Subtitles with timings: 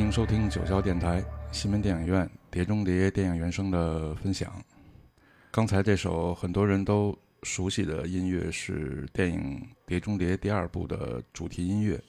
[0.00, 1.22] 欢迎收听九霄电台
[1.52, 4.50] 西门电影院《碟中谍》电影原声的分享。
[5.50, 9.40] 刚才这首很多人都熟悉的音乐是电影
[9.86, 12.02] 《碟中谍》第二部的主题音乐，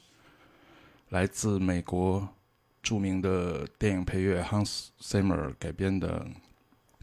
[1.10, 2.26] 来自美国
[2.82, 6.26] 著名的电影配乐 Hans Zimmer 改编的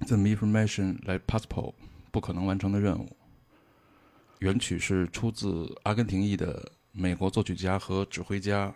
[0.06, 1.48] 《The Mission Impossible》
[2.10, 3.14] 不可能完成的任务。
[4.38, 8.74] 原曲是出自阿根廷裔的美国作曲家和指挥家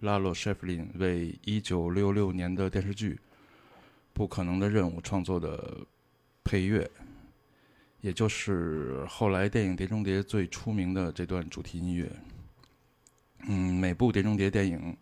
[0.00, 3.14] 拉洛·舍弗林为1966年的电视剧
[4.12, 5.78] 《不可能的任务》创作的
[6.42, 6.90] 配乐，
[8.00, 12.10] 也就是后来电影《碟中谍》最出名的这段主题音乐。
[13.46, 14.96] 嗯，每部《碟中谍》电影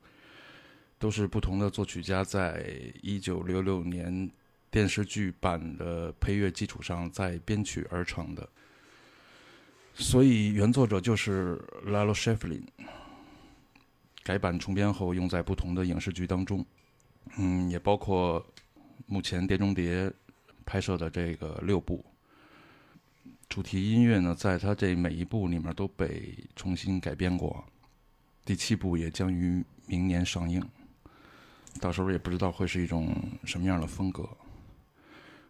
[0.98, 2.64] 都是不同的作曲家在
[3.02, 4.30] 1966年
[4.70, 8.48] 电视剧版的配乐基础上再编曲而成的。
[9.94, 12.64] 所以原作者就是拉罗·舍弗林，
[14.22, 16.64] 改版重编后用在不同的影视剧当中，
[17.36, 18.44] 嗯，也包括
[19.06, 20.08] 目前《碟中谍》
[20.64, 22.04] 拍摄的这个六部
[23.48, 27.64] 主题音乐呢，在它这每一部里面都被重新改编过，
[28.44, 30.62] 第七部也将于明年上映，
[31.80, 34.28] 到时候也不知道会是一种什么样的风格。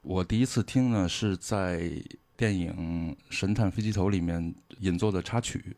[0.03, 2.03] 我第一次听呢是在。
[2.35, 5.77] 电影《神探飞机头》里面引奏的插曲，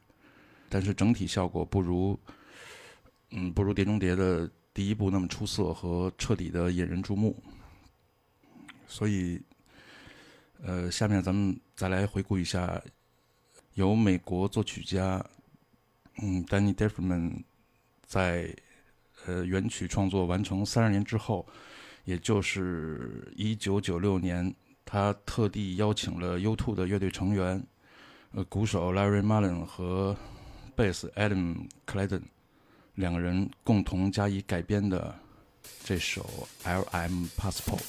[0.71, 2.19] 但是整体效果不如，
[3.37, 7.37] 嗯，不如《碟中谍》的第一部那么出色和彻底的引人注目。
[8.87, 9.41] 所以，
[10.63, 12.81] 呃，下面咱们再来回顾一下，
[13.75, 15.25] 由美国作曲家，
[16.23, 17.43] 嗯，Danny Defferman
[18.07, 18.55] 在
[19.27, 21.45] 呃原曲创作完成三十年之后，
[22.05, 24.55] 也就是一九九六年。
[24.85, 27.61] 他特地邀请了 U2 的乐队成员，
[28.31, 30.15] 呃，鼓手 Larry Mullen 和
[30.77, 32.23] 贝斯 Adam Clayton
[32.95, 35.15] 两个人共同加以改编的
[35.85, 36.23] 这首
[36.69, 37.27] 《L.M.
[37.37, 37.81] Passport》。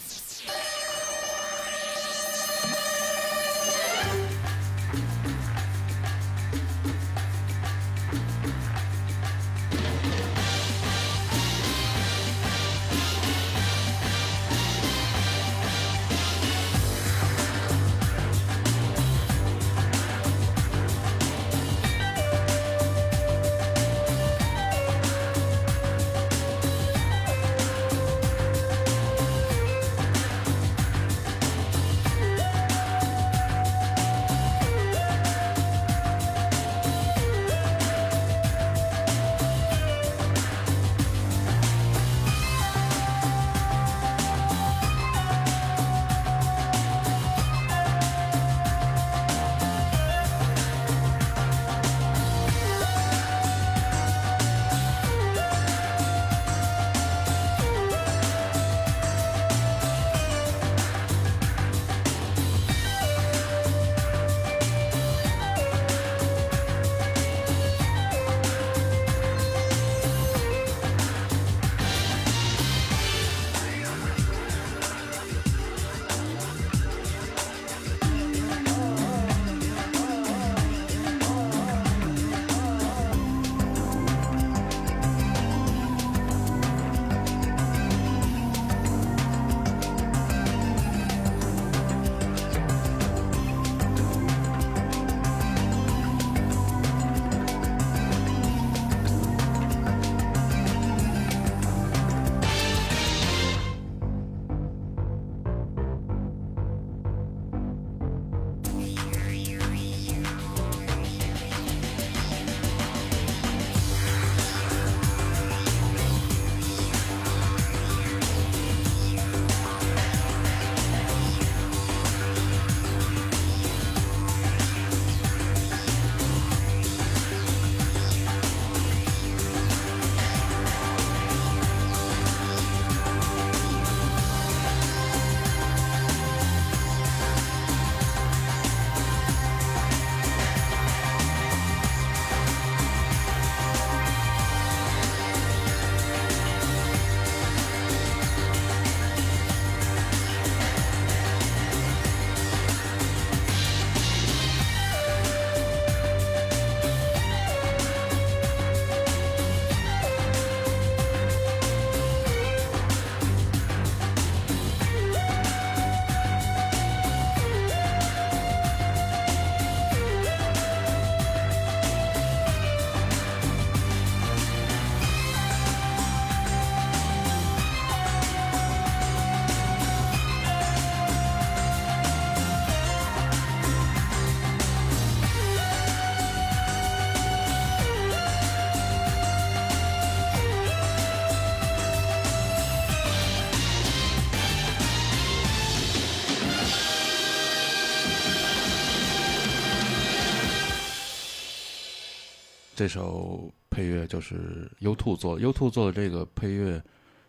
[202.85, 206.79] 这首配乐就是 U2 做的，U2 做的这个配乐，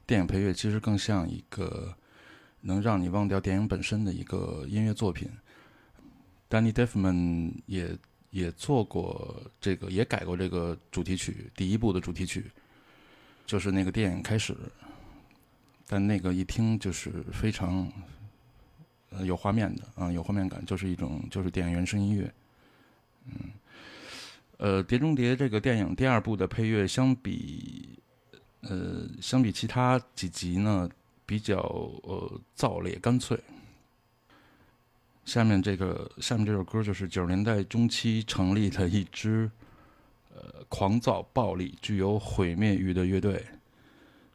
[0.06, 1.96] 电影配乐其实更像一个
[2.60, 5.30] 能让你忘掉电影本身的一个音乐作品。
[6.50, 7.96] Danny Defman 也
[8.28, 12.50] 也做过这个，也改过这个主题曲，第一部的主题曲，
[13.46, 14.54] 就是那个电影开始，
[15.86, 17.90] 但那个一听就是非常
[19.24, 22.30] 有画面的啊，有画面感，就是一种就是电影原声音乐，
[23.24, 23.52] 嗯。
[24.58, 27.98] 呃，《碟中谍》这个电影第二部的配乐，相比
[28.62, 30.88] 呃，相比其他几集呢，
[31.26, 31.56] 比较
[32.02, 33.38] 呃燥烈干脆。
[35.24, 39.50] 下面这个下面这首歌就是九十年代中期成立的一支
[40.34, 43.44] 呃狂躁、暴力、具有毁灭欲的乐队，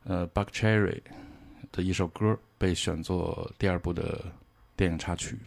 [0.03, 1.01] 呃，Buck Cherry
[1.71, 4.23] 的一首歌被选作第二部的
[4.75, 5.37] 电影插曲。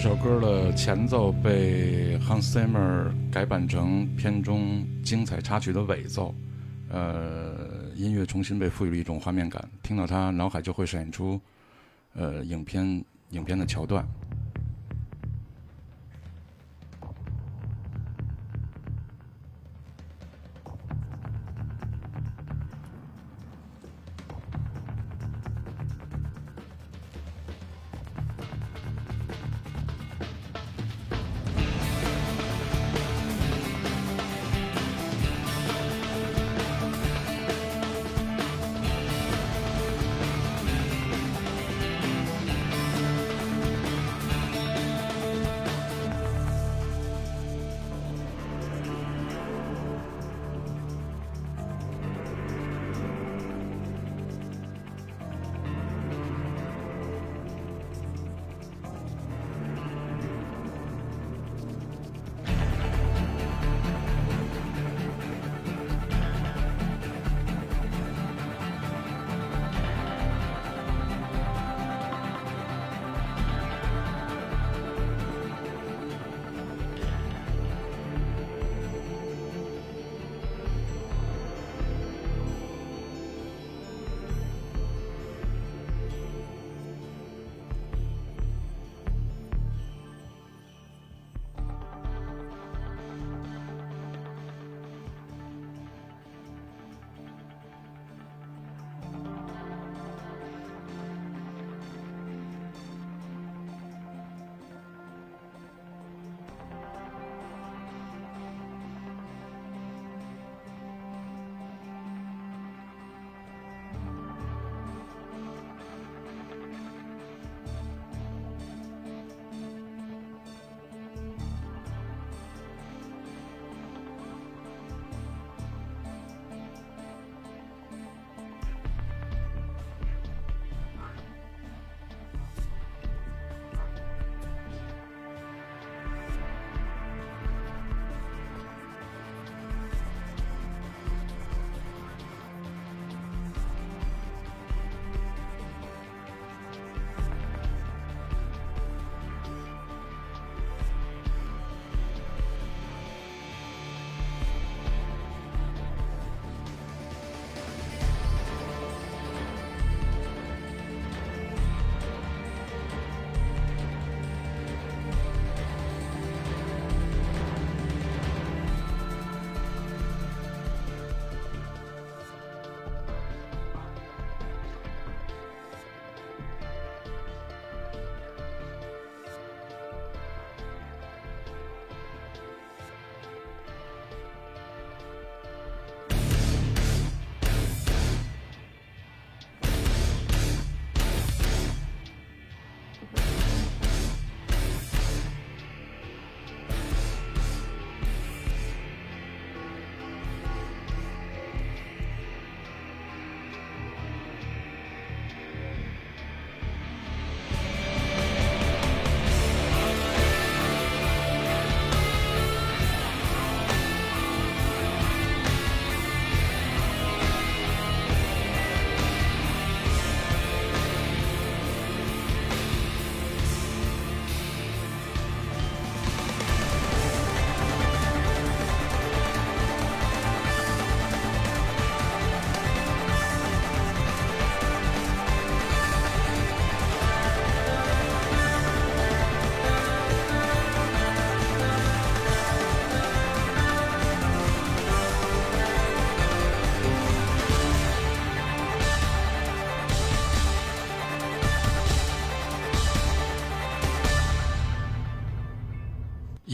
[0.00, 6.32] 这首歌的前奏被 Hans Zimmer 改版成片中精彩插曲的尾奏，
[6.88, 11.40] 呃，音乐重新被赋予了一种画面感，听到它，脑海就会闪现出，
[12.14, 14.06] 呃，影片影片的桥段。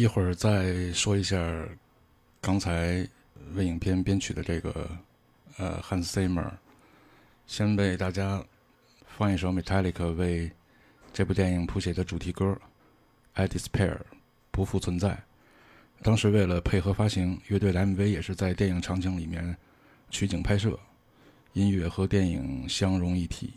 [0.05, 1.67] 一会儿再说一下
[2.43, 3.09] 刚才
[3.55, 4.87] 为影片编曲的这个
[5.57, 6.51] 呃 Hans Zimmer，
[7.47, 8.45] 先为大家
[9.17, 10.53] 放一首 Metallica 为
[11.11, 12.45] 这部电影谱写的主题歌
[13.33, 13.95] 《I Despair》
[14.51, 15.19] 不复存在。
[16.03, 19.57] 当时为了配合发行，乐队的 MV 也是在电影场景里面
[20.11, 20.79] 取景拍摄，
[21.55, 23.55] 音乐和电影相融一体。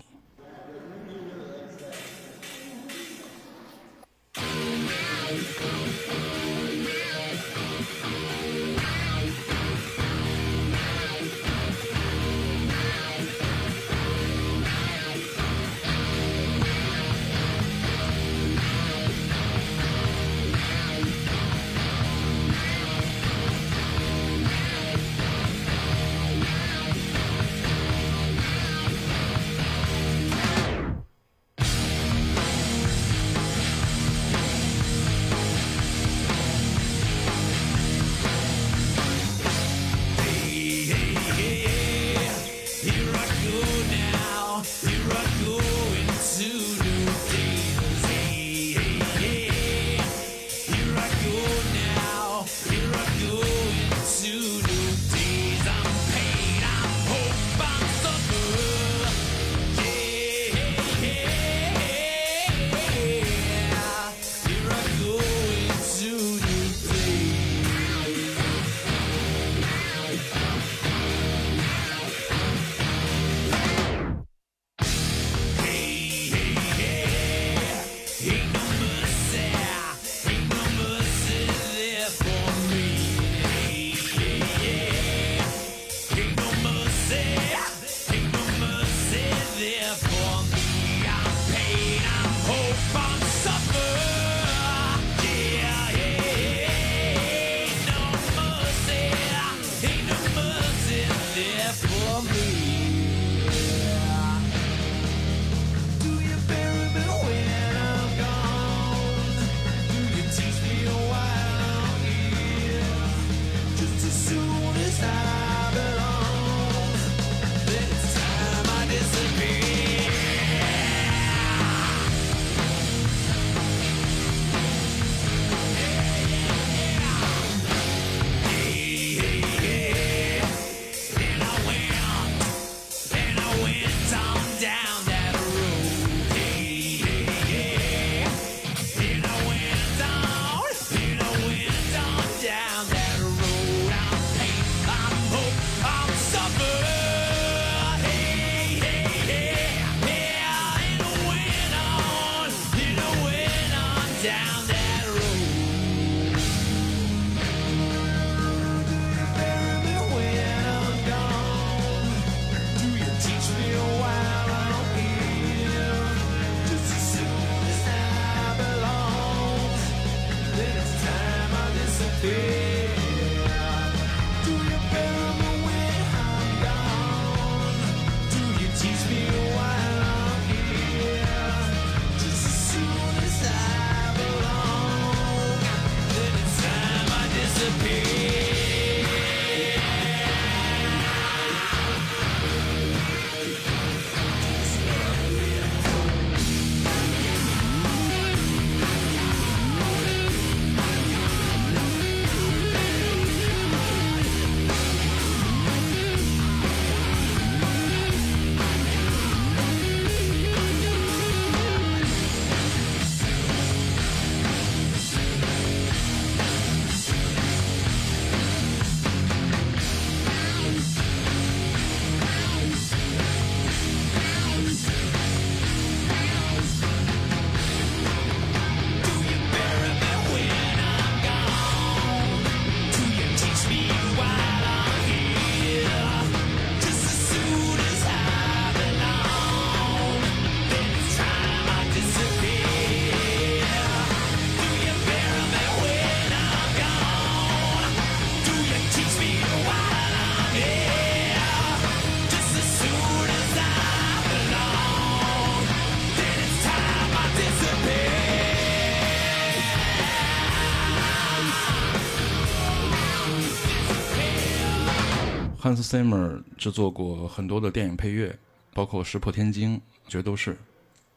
[265.67, 268.33] Hans Zimmer 制作过很多的电影配乐，
[268.73, 269.75] 包括《石破天惊》
[270.07, 270.51] 《决斗士》《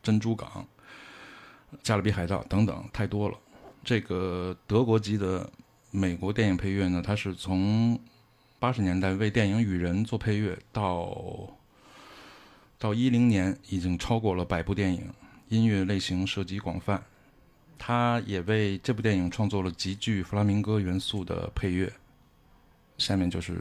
[0.03, 0.67] 珍珠港》
[1.85, 3.39] 《加勒比海盗》等等，太多了。
[3.85, 5.49] 这个德国籍的
[5.93, 7.97] 美国电影配乐呢，它是从
[8.59, 11.17] 八十年代为电影《雨人》做配乐，到
[12.77, 15.09] 到一零年已经超过了百部电影，
[15.49, 17.01] 音乐类型涉及广泛。
[17.79, 21.93] 他也为这部电影创作了极具弗拉明戈元素的配乐。
[22.99, 23.57] 下面就是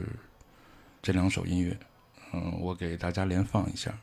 [1.02, 1.78] 这两首音乐，
[2.32, 3.98] 嗯，我给大家连放一下。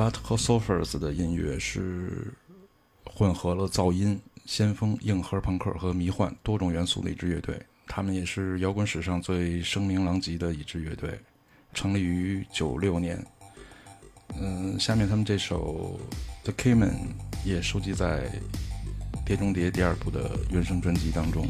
[0.00, 2.32] But 和 Sophers 的音乐是
[3.04, 7.60] 混合了噪音、先锋、硬核朋克和迷幻多种元素的一支乐队。
[7.86, 11.20] 他们也是摇滚史上最声名狼藉的一支乐队，
[11.74, 13.22] 成立于九六年。
[14.40, 16.00] 嗯，下面他们这首
[16.44, 16.92] 《The Cayman》
[17.44, 18.26] 也收集在
[19.26, 21.46] 《碟中谍》第二部的原声专辑当中。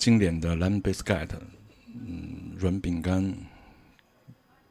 [0.00, 1.28] 经典的 Lamb Biscuit，
[1.92, 3.34] 嗯，软饼干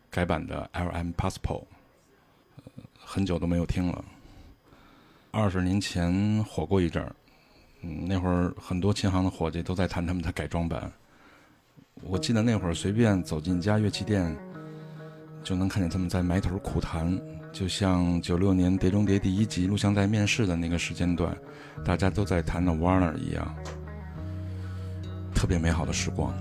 [0.10, 1.66] 改版的 L M Passport，
[2.98, 4.04] 很久都没有听了。
[5.30, 7.16] 二十年前火过一阵儿，
[7.82, 10.92] 嗯，那会儿很多琴行的伙计都在弹他们的改装版。
[12.02, 14.36] 我记得那会儿随便走进一家乐器店，
[15.44, 17.22] 就能看见他们在埋头苦弹，
[17.54, 21.38] 就像九六年《碟中谍》第一集录像带面试的那个时间段，
[21.86, 23.56] 大家都在弹的 Warner 一样，
[25.34, 26.34] 特别美好的时光。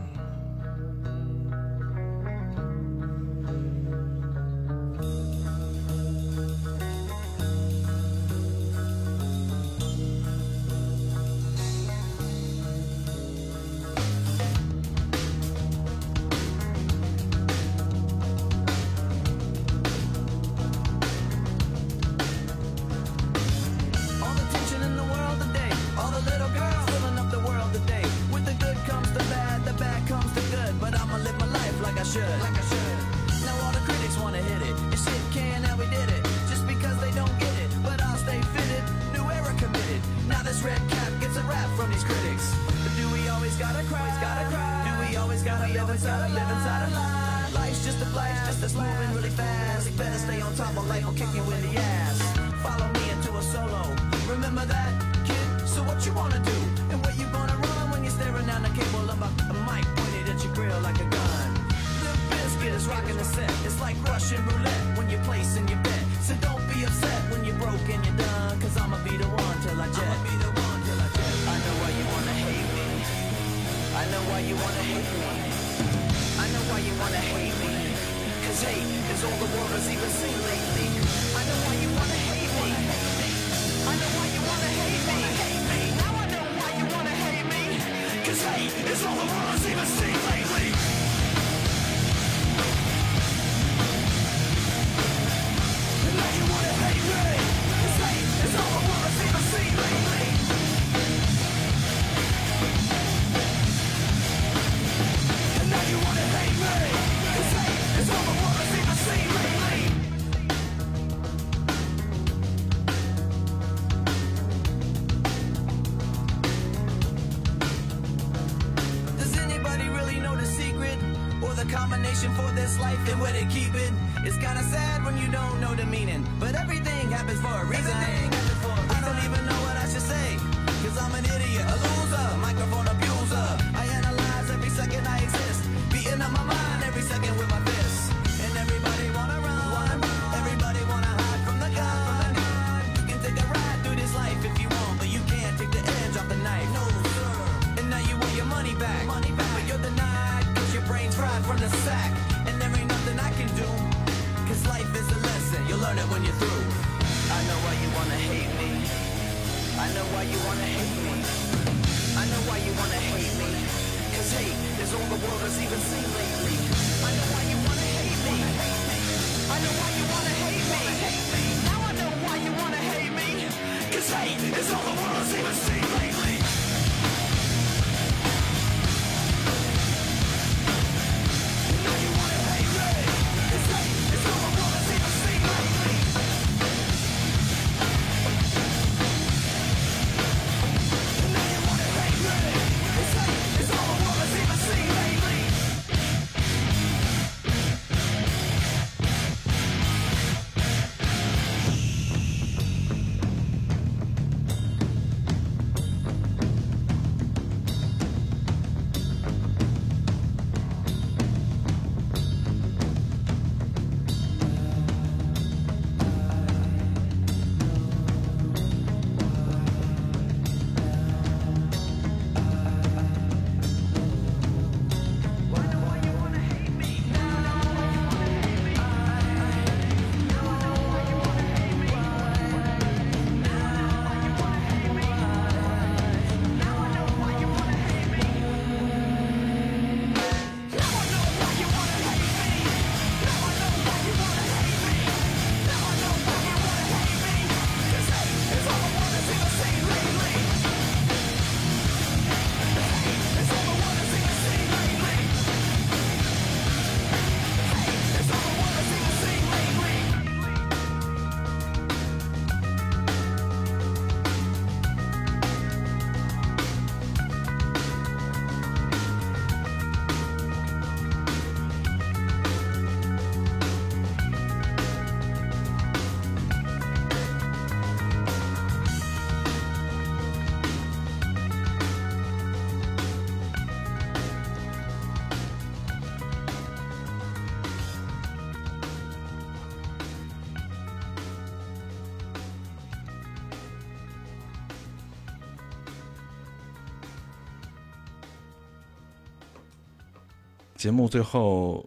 [300.78, 301.84] 节目最后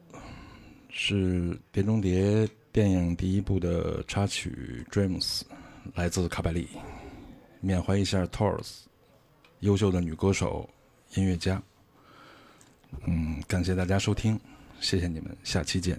[0.90, 5.40] 是《碟中谍》电影第一部的插曲《Dreams》，
[5.96, 6.68] 来自卡百利，
[7.62, 8.82] 缅怀一下 Tors，
[9.62, 10.70] 优秀的女歌手、
[11.16, 11.64] 音乐家。
[13.06, 14.38] 嗯，感谢大家收听，
[14.82, 15.98] 谢谢你们，下期见。